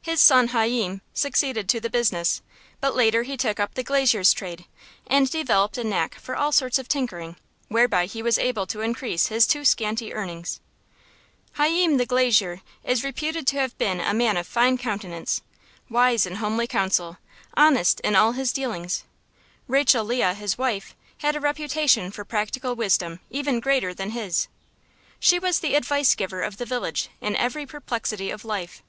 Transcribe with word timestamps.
His 0.00 0.20
son 0.20 0.50
Hayyim 0.50 1.00
succeeded 1.12 1.68
to 1.70 1.80
the 1.80 1.90
business, 1.90 2.40
but 2.80 2.94
later 2.94 3.24
he 3.24 3.36
took 3.36 3.58
up 3.58 3.74
the 3.74 3.82
glazier's 3.82 4.32
trade, 4.32 4.64
and 5.08 5.28
developed 5.28 5.76
a 5.76 5.82
knack 5.82 6.14
for 6.20 6.36
all 6.36 6.52
sorts 6.52 6.78
of 6.78 6.86
tinkering, 6.86 7.34
whereby 7.66 8.06
he 8.06 8.22
was 8.22 8.38
able 8.38 8.68
to 8.68 8.80
increase 8.80 9.26
his 9.26 9.44
too 9.44 9.64
scanty 9.64 10.14
earnings. 10.14 10.60
Hayyim 11.58 11.98
the 11.98 12.06
Glazier 12.06 12.60
is 12.84 13.02
reputed 13.02 13.44
to 13.48 13.56
have 13.58 13.76
been 13.76 13.98
a 13.98 14.14
man 14.14 14.36
of 14.36 14.46
fine 14.46 14.78
countenance, 14.78 15.40
wise 15.90 16.26
in 16.26 16.36
homely 16.36 16.68
counsel, 16.68 17.18
honest 17.54 17.98
in 18.04 18.14
all 18.14 18.30
his 18.30 18.52
dealings. 18.52 19.02
Rachel 19.66 20.04
Leah, 20.04 20.34
his 20.34 20.56
wife, 20.56 20.94
had 21.18 21.34
a 21.34 21.40
reputation 21.40 22.12
for 22.12 22.24
practical 22.24 22.76
wisdom 22.76 23.18
even 23.30 23.58
greater 23.58 23.92
than 23.92 24.10
his. 24.10 24.46
She 25.18 25.40
was 25.40 25.58
the 25.58 25.74
advice 25.74 26.14
giver 26.14 26.40
of 26.42 26.58
the 26.58 26.66
village 26.66 27.08
in 27.20 27.34
every 27.34 27.66
perplexity 27.66 28.30
of 28.30 28.44
life. 28.44 28.84